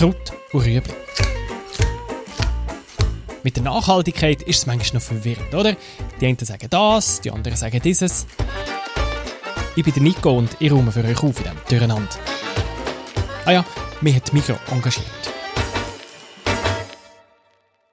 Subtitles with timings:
[0.00, 0.94] Kraut und Rüebli.
[3.42, 5.76] Mit der Nachhaltigkeit ist es manchmal noch verwirrend, oder?
[6.18, 8.26] Die einen sagen das, die anderen sagen dieses.
[9.76, 12.16] Ich bin der Nico und ich räume für euch auf in diesem Durcheinander.
[13.44, 13.64] Ah ja,
[14.00, 15.04] mich hat Mikro engagiert.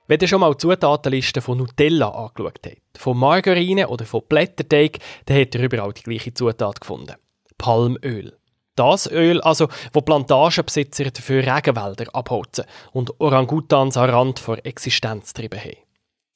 [0.07, 4.99] Wenn ihr schon mal die Zutatenliste von Nutella angeschaut habt, von Margarine oder von Blätterteig,
[5.25, 7.15] dann habt ihr überall die gleiche Zutat gefunden.
[7.57, 8.37] Palmöl.
[8.77, 15.59] Das Öl, also, wo Plantagenbesitzer dafür Regenwälder abholzen und Orangutans am Rand vor Existenz getrieben
[15.59, 15.77] haben.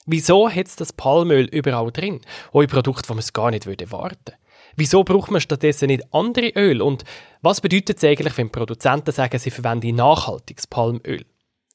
[0.08, 2.20] Wieso hat es das Palmöl überall drin?
[2.52, 4.38] Auch in Produkten, man gar nicht erwarten würde.
[4.76, 6.82] Wieso braucht man stattdessen nicht andere Öl?
[6.82, 7.04] Und
[7.44, 11.26] was bedeutet es eigentlich, wenn Produzenten sagen, sie verwenden nachhaltiges Palmöl?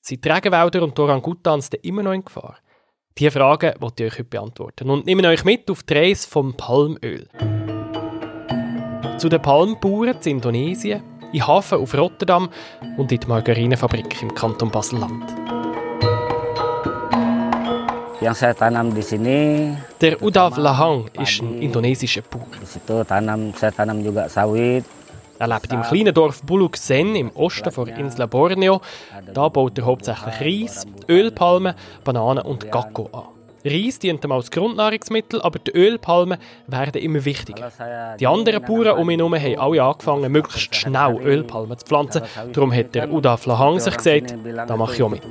[0.02, 2.58] Sind die Regenwälder und die Orangutans denn immer noch in Gefahr?
[3.16, 6.56] Diese Fragen wollte ich euch heute beantworten und nehme euch mit auf die Reise vom
[6.56, 7.28] Palmöl.
[9.18, 11.02] Zu den Palmbauern in Indonesien,
[11.32, 12.50] in Hafen auf Rotterdam
[12.98, 15.24] und in die Margarinefabrik im Kanton Basel-Land.
[20.00, 22.46] Der Udav Lahang ist ein indonesischer Bauer.
[25.38, 28.80] Er lebt im kleinen Dorf Buluk Sen im Osten der Insel Borneo.
[29.32, 31.74] Da baut er hauptsächlich Reis, Ölpalmen,
[32.04, 33.35] Bananen und Kakao an.
[33.66, 37.70] Reis dient ihm als Grundnahrungsmittel, aber die Ölpalmen werden immer wichtiger.
[38.18, 42.22] Die anderen Bauern um ihn herum haben alle angefangen, möglichst schnell Ölpalmen zu pflanzen.
[42.52, 44.34] Darum hat der Uda Flahang sich gesagt,
[44.66, 45.22] da mache ich auch mit.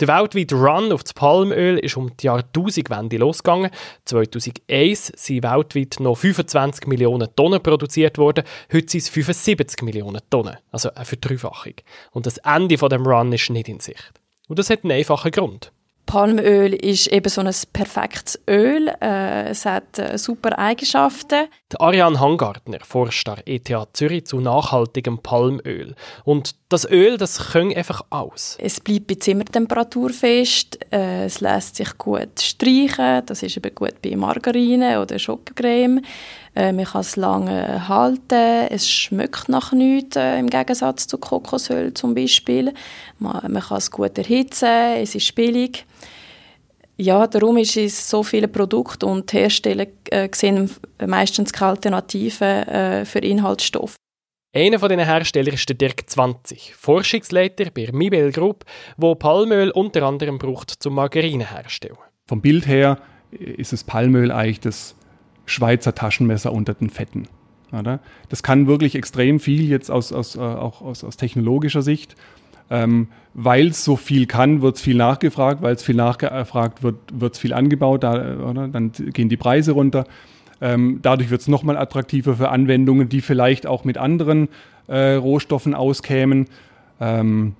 [0.00, 3.70] Der weltweite Run auf das Palmöl ist um die Jahrtausendwende losgegangen.
[4.06, 8.44] 2001 sind weltweit noch 25 Millionen Tonnen produziert worden.
[8.72, 11.74] Heute sind es 75 Millionen Tonnen, also eine Verdreifachung.
[12.12, 14.12] Und das Ende von dem Run ist nicht in Sicht.
[14.48, 15.70] Und das hat einen einfachen Grund.
[16.06, 18.88] Palmöl ist eben so ein perfektes Öl.
[19.00, 21.46] Äh, es hat äh, super Eigenschaften.
[21.70, 25.94] Die Ariane Hangartner forscht an ETH Zürich zu nachhaltigem Palmöl.
[26.24, 28.56] Und das Öl, das können einfach aus.
[28.60, 30.78] Es bleibt bei Zimmertemperatur fest.
[30.92, 33.26] Äh, es lässt sich gut streichen.
[33.26, 36.00] Das ist eben gut bei Margarine oder Schokocreme.
[36.54, 38.68] Äh, man kann es lange halten.
[38.70, 42.72] Es schmeckt nach nichts, äh, im Gegensatz zu Kokosöl zum Beispiel.
[43.18, 45.84] Man, man kann es gut erhitzen, es ist billig.
[46.96, 50.70] Ja, darum ist es so viele Produkte und die Hersteller äh, sehen
[51.04, 53.96] meistens keine Alternativen äh, für Inhaltsstoffe.
[54.52, 58.64] Einer von diesen Herstellern ist der Dirk 20, Forschungsleiter bei Mibel Group,
[58.96, 61.96] wo Palmöl unter anderem braucht zum Margarine herstellen.
[62.26, 62.98] Vom Bild her
[63.30, 64.96] ist das Palmöl eigentlich das
[65.46, 67.28] Schweizer Taschenmesser unter den Fetten.
[67.72, 68.00] Oder?
[68.28, 72.16] Das kann wirklich extrem viel jetzt aus, aus, äh, auch aus, aus technologischer Sicht.
[72.70, 76.96] Ähm, weil es so viel kann, wird es viel nachgefragt, weil es viel nachgefragt wird,
[77.12, 78.66] wird es viel angebaut, da, oder?
[78.66, 80.06] dann gehen die Preise runter.
[80.60, 84.48] Ähm, dadurch wird es nochmal attraktiver für Anwendungen, die vielleicht auch mit anderen
[84.88, 86.46] äh, Rohstoffen auskämen.
[87.00, 87.54] Ähm,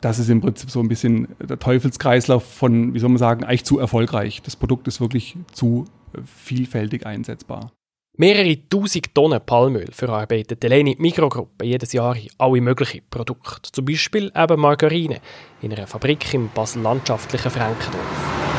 [0.00, 3.64] das ist im Prinzip so ein bisschen der Teufelskreislauf von, wie soll man sagen, eigentlich
[3.64, 4.42] zu erfolgreich.
[4.42, 5.84] Das Produkt ist wirklich zu
[6.24, 7.72] vielfältig einsetzbar.
[8.16, 13.72] Mehrere tausend Tonnen Palmöl verarbeitet die Mikrogruppe jedes Jahr in alle möglichen Produkte.
[13.72, 15.20] Zum Beispiel eben Margarine
[15.62, 18.49] in einer Fabrik im basel-landschaftlichen Frankendorf.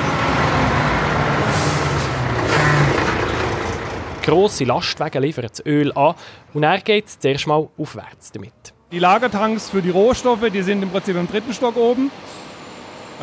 [4.24, 6.14] Grosse Lastwagen liefern das Öl an
[6.54, 8.54] und dann geht es zuerst mal aufwärts damit.
[8.92, 12.12] Die Lagertanks für die Rohstoffe, die sind im Prinzip im dritten Stock oben.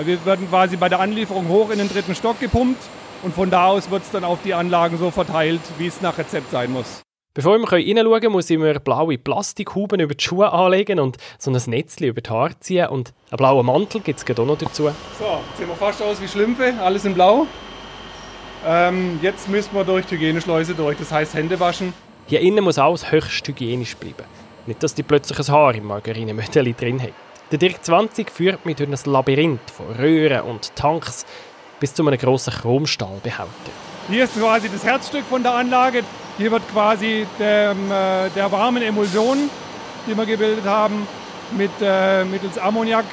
[0.03, 2.83] Wir werden quasi bei der Anlieferung hoch in den dritten Stock gepumpt
[3.23, 6.19] und von da aus wird es dann auf die Anlagen so verteilt, wie es nach
[6.19, 7.03] Rezept sein muss.
[7.35, 11.53] Bevor wir reinschauen können, muss ich mir blaue Plastikhuben über die Schuhe anlegen und so
[11.53, 12.89] ein Netzchen über die Haare ziehen.
[12.89, 14.85] Und einen blauen Mantel gibt es auch noch dazu.
[14.85, 17.47] So, jetzt sehen wir fast aus wie Schlümpfe, alles in blau.
[18.67, 21.93] Ähm, jetzt müssen wir durch die Hygieneschleuse durch, das heißt Hände waschen.
[22.27, 24.25] Hier innen muss alles höchst hygienisch bleiben.
[24.67, 27.15] Nicht, dass die plötzlich ein Haar im Margarinemöteli drin haben.
[27.51, 31.25] Der Dirk 20 führt mich durch ein Labyrinth von Röhren und Tanks
[31.81, 33.49] bis zu einem grossen Chromstahlbehälter.
[34.11, 36.03] Hier ist quasi das Herzstück von der Anlage.
[36.37, 39.49] Hier wird quasi der, äh, der warmen Emulsion,
[40.07, 41.07] die wir gebildet haben,
[41.57, 43.05] mit, äh, mittels Ammoniak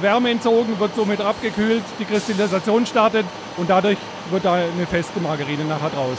[0.00, 3.98] Wärme entzogen, wird somit abgekühlt, die Kristallisation startet und dadurch
[4.30, 6.18] wird da eine feste Margarine nachher draus.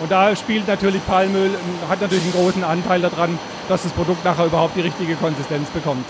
[0.00, 1.50] Und da spielt natürlich Palmöl,
[1.88, 3.38] hat natürlich einen großen Anteil daran,
[3.68, 6.04] dass das Produkt nachher überhaupt die richtige Konsistenz bekommt.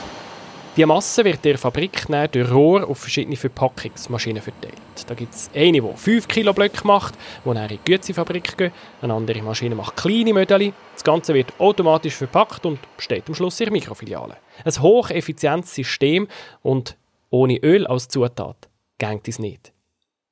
[0.76, 4.74] Die Masse wird in der Fabrik dann durch Rohr auf verschiedene Verpackungsmaschinen verteilt.
[5.06, 8.72] Da gibt es eine, die 5 Kilo Blöcke macht, die dann in die Gütefabrik gehen.
[9.00, 10.74] Eine andere Maschine macht kleine Mödeli.
[10.92, 14.36] Das Ganze wird automatisch verpackt und steht am Schluss in der Mikrofiliale.
[14.66, 16.28] Ein hocheffizientes System
[16.60, 16.98] und
[17.30, 18.68] ohne Öl als Zutat
[18.98, 19.72] geht es nicht.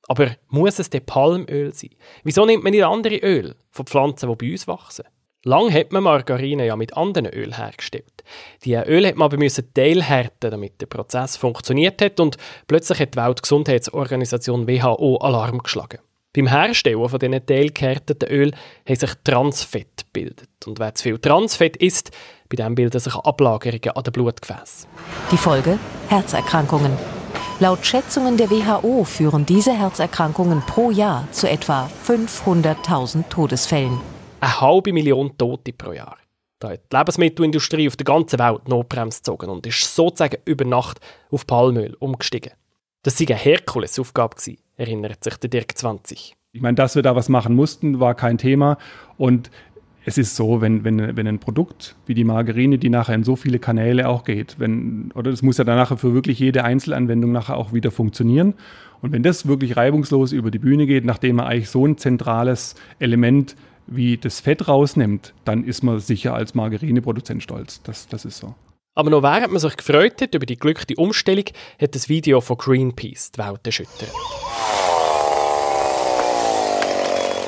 [0.07, 1.95] Aber muss es denn Palmöl sein?
[2.23, 5.05] Wieso nimmt man nicht andere Öl von Pflanzen, die bei uns wachsen?
[5.47, 8.23] Lang hat man Margarine ja mit anderen Öl hergestellt.
[8.63, 12.37] Die Öl hat man aber müssen teilhärten, damit der Prozess funktioniert hat und
[12.67, 15.99] plötzlich hat die Weltgesundheitsorganisation WHO Alarm geschlagen.
[16.35, 18.53] Beim Herstellen von diesen teilgehärteten Öl
[18.89, 20.49] haben sich Transfett gebildet.
[20.65, 22.09] Und wer zu viel Transfett isst,
[22.49, 24.89] bei dem bilden sich Ablagerungen an den Blutgefäßen.
[25.31, 25.77] Die Folge?
[26.09, 26.97] Herzerkrankungen.
[27.59, 34.14] Laut Schätzungen der WHO führen diese Herzerkrankungen pro Jahr zu etwa 500.000 Todesfällen
[34.45, 36.17] eine halbe Million Tote pro Jahr.
[36.59, 40.99] Da hat die Lebensmittelindustrie auf der ganzen Welt Notbremse gezogen und ist sozusagen über Nacht
[41.31, 42.53] auf Palmöl umgestiegen.
[43.03, 44.35] Das war eine Herkulesaufgabe,
[44.77, 46.35] erinnert sich der Dirk 20.
[46.53, 48.77] Ich meine, dass wir da was machen mussten, war kein Thema.
[49.17, 49.51] Und
[50.05, 53.35] es ist so, wenn, wenn, wenn ein Produkt wie die Margarine, die nachher in so
[53.35, 57.31] viele Kanäle auch geht, wenn, oder das muss ja dann nachher für wirklich jede Einzelanwendung
[57.31, 58.53] nachher auch wieder funktionieren.
[59.01, 62.75] Und wenn das wirklich reibungslos über die Bühne geht, nachdem man eigentlich so ein zentrales
[62.99, 63.55] Element
[63.87, 67.81] wie das Fett rausnimmt, dann ist man sicher als Margarineproduzent stolz.
[67.83, 68.55] Das, das ist so.
[68.95, 71.45] Aber noch während man sich gefreut hat über die glückliche Umstellung,
[71.81, 74.11] hat das Video von Greenpeace die Welt erschüttert.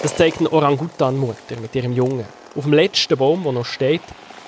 [0.03, 2.25] Das zeigt eine Orangutan-Mutter mit ihrem Jungen.
[2.55, 4.01] Auf dem letzten Baum, der noch steht,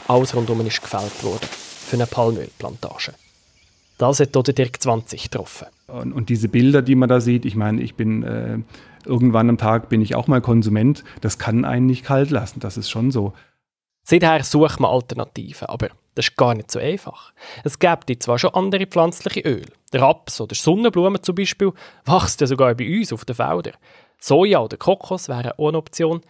[0.08, 1.48] alles rundum ist gefällt worden.
[1.50, 3.14] Für eine Palmölplantage.
[3.98, 5.68] Das hat der Dirk 20 getroffen.
[5.88, 8.60] Und, und, diese Bilder, die man da sieht, ich meine, ich bin äh,
[9.06, 11.04] irgendwann am Tag bin ich auch mal Konsument.
[11.22, 13.34] Das kann einen nicht kalt lassen, das ist schon so.
[14.04, 17.32] Seither sucht man Alternativen, aber das ist gar nicht so einfach.
[17.64, 19.72] Es gibt zwar schon andere pflanzliche Öle.
[19.94, 21.72] Der Raps oder Sonnenblumen zum Beispiel
[22.06, 23.76] wachsen ja sogar bei uns auf den Feldern.
[24.20, 26.22] Soja oder Kokos wären auch eine Option.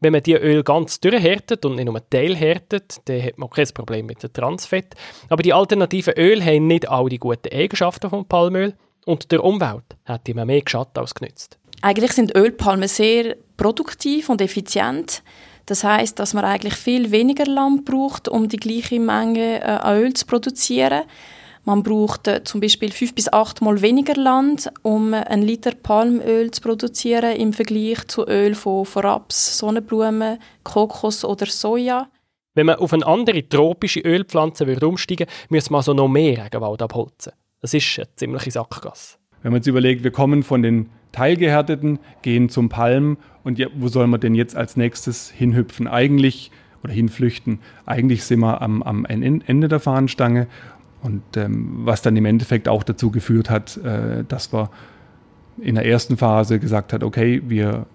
[0.00, 4.06] Wenn man die Öl ganz durchhärtet und nicht nur teilhärtet, dann hat man kein Problem
[4.06, 4.94] mit dem Transfett.
[5.28, 8.74] Aber die alternativen Öle haben nicht all die guten Eigenschaften von Palmöl
[9.06, 11.58] und der Umwelt hat immer mehr geschadet als genützt.
[11.82, 15.22] Eigentlich sind Ölpalmen sehr produktiv und effizient.
[15.66, 19.98] Das heißt, dass man eigentlich viel weniger Land braucht, um die gleiche Menge äh, an
[19.98, 21.02] Öl zu produzieren.
[21.64, 25.72] Man braucht äh, zum Beispiel fünf bis acht Mal weniger Land, um äh, einen Liter
[25.72, 32.08] Palmöl zu produzieren im Vergleich zu Öl von, von Raps, Sonnenblumen, Kokos oder Soja.
[32.54, 36.44] Wenn man auf eine andere tropische Ölpflanze würde umsteigen würde, müsste man also noch mehr
[36.44, 37.32] Regenwald abholzen.
[37.60, 39.18] Das ist eine ziemliche Sackgasse.
[39.42, 43.88] Wenn man jetzt überlegt, wir kommen von den Teilgehärteten, gehen zum Palm und ja, wo
[43.88, 45.86] soll man denn jetzt als nächstes hinhüpfen?
[45.86, 46.50] Eigentlich
[46.82, 47.60] oder hinflüchten.
[47.86, 50.48] Eigentlich sind wir am, am Ende der Fahnenstange
[51.02, 54.70] und ähm, was dann im Endeffekt auch dazu geführt hat, äh, dass wir
[55.58, 57.86] in der ersten Phase gesagt hat, okay, wir,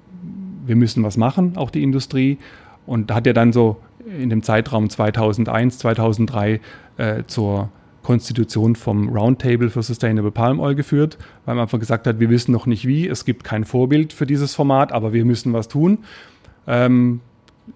[0.65, 2.37] wir müssen was machen, auch die Industrie.
[2.85, 6.61] Und hat ja dann so in dem Zeitraum 2001, 2003
[6.97, 7.69] äh, zur
[8.07, 12.53] Konstitution vom Roundtable für Sustainable Palm Oil geführt, weil man einfach gesagt hat, wir wissen
[12.53, 16.05] noch nicht wie, es gibt kein Vorbild für dieses Format, aber wir müssen was tun.
[16.67, 17.19] Ähm,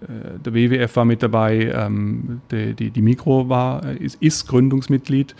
[0.00, 4.48] äh, der WWF war mit dabei, ähm, die, die, die, Mikro war, äh, ist, ist,
[4.48, 5.36] Gründungsmitglied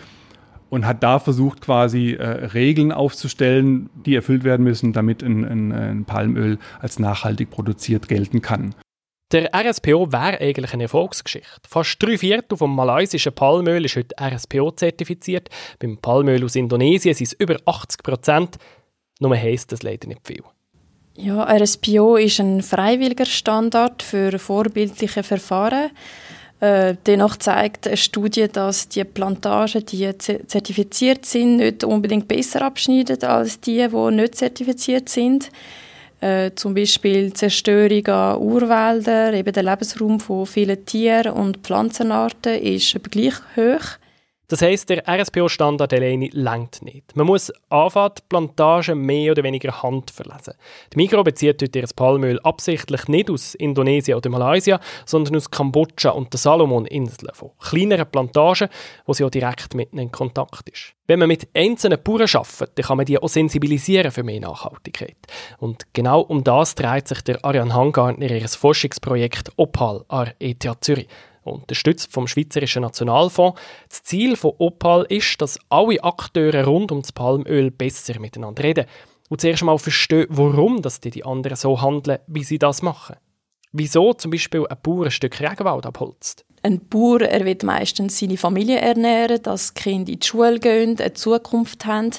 [0.69, 5.71] und hat da versucht, quasi äh, Regeln aufzustellen, die erfüllt werden müssen, damit ein, ein,
[5.71, 8.75] ein Palmöl als nachhaltig produziert gelten kann.
[9.33, 11.49] Der RSPO wäre eigentlich eine Erfolgsgeschichte.
[11.67, 15.49] Fast drei Viertel vom malaysischen Palmöl ist heute RSPO-zertifiziert.
[15.79, 18.57] Beim Palmöl aus Indonesien sind es über 80 Prozent.
[19.19, 20.43] Nur heisst das leider nicht viel.
[21.17, 25.89] Ja, RSPO ist ein freiwilliger Standard für vorbildliche Verfahren.
[26.59, 33.23] Äh, dennoch zeigt eine Studie, dass die Plantagen, die zertifiziert sind, nicht unbedingt besser abschneiden
[33.23, 35.49] als die, die nicht zertifiziert sind.
[36.23, 42.97] Äh, zum Beispiel Zerstörung an Urwäldern, eben der Lebensraum von vielen Tieren und Pflanzenarten ist
[43.11, 43.97] gleich hoch.
[44.49, 47.15] Das heisst, der RSPO-Standard alleine langt nicht.
[47.15, 50.55] Man muss anfangen, die Plantagen mehr oder weniger handverlesen.
[50.91, 56.09] Die Migros bezieht heute ihr Palmöl absichtlich nicht aus Indonesien oder Malaysia, sondern aus Kambodscha
[56.09, 58.67] und den Salomoninseln, von kleineren Plantagen,
[59.05, 60.93] wo sie auch direkt mitten in Kontakt ist.
[61.07, 65.17] Wenn man mit einzelnen Bauern arbeitet, dann kann man die auch sensibilisieren für mehr Nachhaltigkeit.
[65.57, 71.07] Und genau um das dreht sich der Ariane Hangartner ihr Forschungsprojekt OPAL an ETH Zürich
[71.43, 73.59] unterstützt vom Schweizerischen Nationalfonds.
[73.89, 78.85] Das Ziel von Opal ist, dass alle Akteure rund um das Palmöl besser miteinander reden
[79.29, 83.15] und zuerst mal verstehen, warum dass die, anderen so handeln, wie sie das machen.
[83.71, 86.45] Wieso zum Beispiel ein Bauer ein Stück Regenwald abholzt.
[86.61, 90.97] Ein Bauer er will meistens seine Familie ernähren, dass die Kinder in die Schule gehen,
[90.99, 92.11] eine Zukunft haben.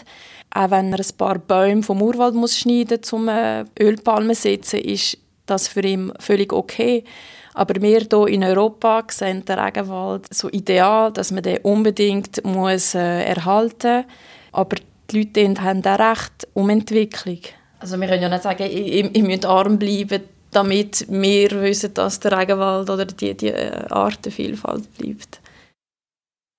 [0.50, 4.42] Auch wenn er ein paar Bäume vom Urwald muss schneiden muss, um äh, Ölpalmen zu
[4.42, 5.16] setzen, ist
[5.46, 7.04] das für ihn völlig okay.
[7.54, 12.94] Aber wir hier in Europa sehen den Regenwald so ideal, dass man den unbedingt muss,
[12.94, 14.06] äh, erhalten muss.
[14.52, 14.76] Aber
[15.10, 17.38] die Leute haben auch Recht um Entwicklung.
[17.78, 22.18] Also wir können ja nicht sagen, ihr, ihr müsst arm bleiben, damit wir wissen, dass
[22.20, 25.40] der Regenwald oder die, die äh, Artenvielfalt bleibt.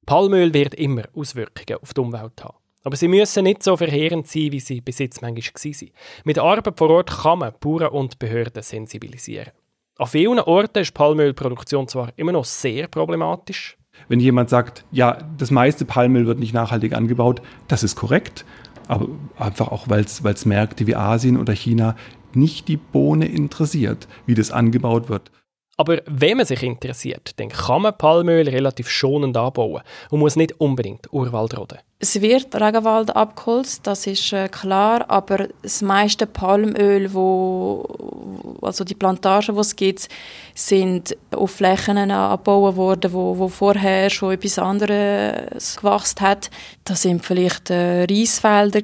[0.05, 2.57] Palmöl wird immer Auswirkungen auf die Umwelt haben.
[2.83, 5.91] Aber sie müssen nicht so verheerend sein, wie sie bis jetzt manchmal waren.
[6.23, 9.51] Mit der Arbeit vor Ort kann man Bauern und Behörden sensibilisieren.
[9.97, 13.77] An vielen Orten ist Palmölproduktion zwar immer noch sehr problematisch.
[14.09, 18.43] Wenn jemand sagt, ja, das meiste Palmöl wird nicht nachhaltig angebaut, das ist korrekt.
[18.89, 21.95] Aber einfach auch, weil es Märkte wie Asien oder China
[22.33, 25.31] nicht die Bohne interessiert, wie das angebaut wird.
[25.77, 30.59] Aber wenn man sich interessiert, dann kann man Palmöl relativ schonend anbauen und muss nicht
[30.59, 31.79] unbedingt Urwald roden.
[31.97, 38.95] Es wird Regenwald abgeholzt, das ist äh, klar, aber das meiste Palmöl, wo, also die
[38.95, 40.09] Plantagen, die es gibt,
[40.53, 46.49] sind auf Flächen abgebaut worden, wo, wo vorher schon etwas anderes gewachsen hat.
[46.83, 48.81] Das sind vielleicht äh, Reisfelder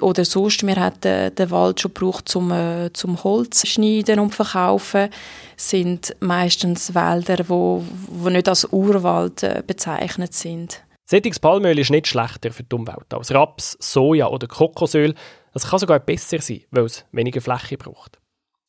[0.00, 5.08] oder sonst, wir hatten den Wald schon gebraucht zum, äh, zum Holz schneiden und verkaufen
[5.56, 10.80] sind meistens Wälder, wo, wo nicht als Urwald äh, bezeichnet sind.
[11.12, 15.14] Sättiges Palmöl ist nicht schlechter für die Umwelt als Raps, Soja oder Kokosöl.
[15.52, 18.18] Es kann sogar besser sein, weil es weniger Fläche braucht.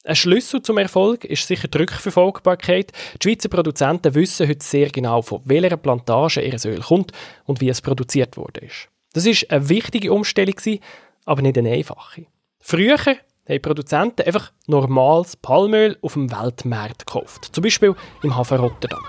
[0.03, 2.91] Ein Schlüssel zum Erfolg ist sicher die Rückverfolgbarkeit.
[3.21, 7.13] Die Schweizer Produzenten wissen heute sehr genau, von welcher Plantage ihr Öl kommt
[7.45, 8.67] und wie es produziert wurde.
[9.13, 10.57] Das ist eine wichtige Umstellung,
[11.23, 12.25] aber nicht eine einfache.
[12.59, 17.51] Früher haben Produzenten einfach normales Palmöl auf dem Weltmarkt gekauft.
[17.53, 19.05] Zum Beispiel im Hafen Rotterdam.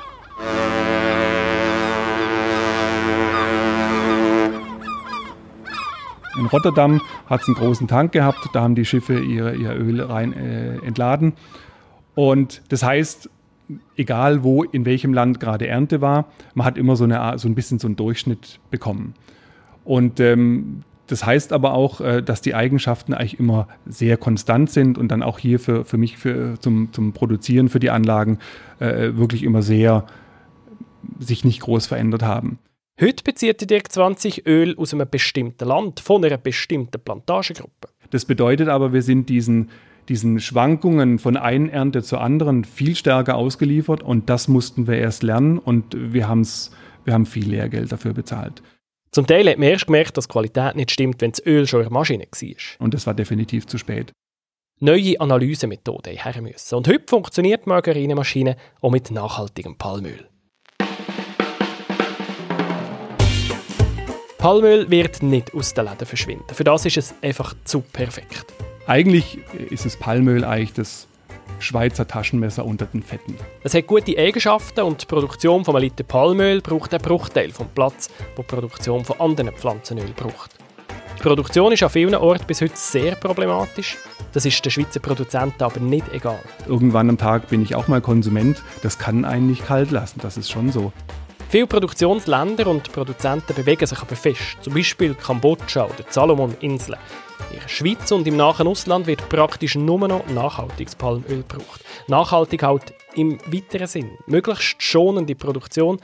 [6.39, 10.01] In Rotterdam hat es einen großen Tank gehabt, da haben die Schiffe ihr, ihr Öl
[10.01, 11.35] rein äh, entladen.
[12.15, 13.31] Und das heißt,
[13.97, 17.55] egal wo, in welchem Land gerade Ernte war, man hat immer so, eine, so ein
[17.55, 19.15] bisschen so einen Durchschnitt bekommen.
[19.85, 24.97] Und ähm, das heißt aber auch, äh, dass die Eigenschaften eigentlich immer sehr konstant sind
[24.99, 28.39] und dann auch hier für, für mich für, zum, zum Produzieren für die Anlagen
[28.79, 30.05] äh, wirklich immer sehr
[31.19, 32.59] sich nicht groß verändert haben.
[33.01, 37.89] Heute bezieht die Dirk 20 Öl aus einem bestimmten Land, von einer bestimmten Plantagegruppe.
[38.11, 39.71] Das bedeutet aber, wir sind diesen,
[40.09, 45.25] diesen Schwankungen von einer Ernte zur anderen viel stärker ausgeliefert und das mussten wir erst
[45.25, 46.71] lernen und wir, haben's,
[47.05, 48.63] wir haben viel Lehrgeld dafür bezahlt.
[49.11, 51.81] Zum Teil hat man erst gemerkt, dass die Qualität nicht stimmt, wenn das Öl schon
[51.81, 52.85] in der Maschine war.
[52.85, 54.13] Und das war definitiv zu spät.
[54.79, 56.77] Neue Analysemethoden her müssen.
[56.77, 60.29] Und heute funktioniert die Margarinemaschine auch mit nachhaltigem Palmöl.
[64.45, 66.45] Palmöl wird nicht aus den Läden verschwinden.
[66.53, 68.53] Für das ist es einfach zu perfekt.
[68.87, 69.39] Eigentlich
[69.71, 71.09] ist das Palmöl eigentlich das
[71.61, 73.39] Schweizer Taschenmesser unter den Fetten.
[73.63, 77.71] Es hat gute Eigenschaften und die Produktion von einem Liter Palmöl braucht einen Bruchteil vom
[77.71, 80.51] Platz, wo die Produktion von anderen Pflanzenöl braucht.
[81.19, 83.97] Die Produktion ist an vielen Orten bis heute sehr problematisch.
[84.35, 86.41] Das ist den Schweizer Produzenten aber nicht egal.
[86.69, 88.63] Irgendwann am Tag bin ich auch mal Konsument.
[88.83, 90.93] Das kann einen nicht kalt lassen, das ist schon so.
[91.55, 96.99] Viele Produktionsländer und Produzenten bewegen sich aber fest, zum Beispiel Kambodscha oder die Salomon-Inseln.
[97.53, 101.85] In der Schweiz und im nahen Ausland wird praktisch nur noch nachhaltiges Palmöl gebraucht.
[102.09, 104.11] Nachhaltig halt im weiteren Sinn.
[104.27, 106.01] Möglichst schonende Produktion,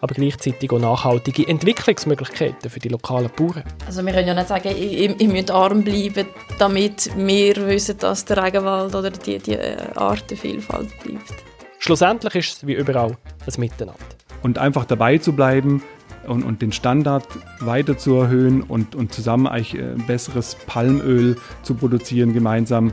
[0.00, 3.64] aber gleichzeitig auch nachhaltige Entwicklungsmöglichkeiten für die lokalen Bauern.
[3.86, 8.24] Also wir können ja nicht sagen, ihr, ihr müsst arm bleiben, damit wir wissen, dass
[8.24, 9.58] der Regenwald oder die, die
[9.96, 11.34] Artenvielfalt bleibt.
[11.78, 14.13] Schlussendlich ist es wie überall ein Miteinander
[14.44, 15.82] und einfach dabei zu bleiben
[16.28, 17.26] und, und den Standard
[17.60, 22.92] weiter zu erhöhen und, und zusammen eigentlich ein äh, besseres Palmöl zu produzieren gemeinsam.